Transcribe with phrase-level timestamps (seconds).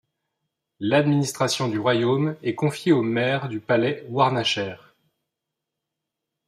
[0.79, 4.95] L'administration du royaume est confiée au maire du palais Warnachaire.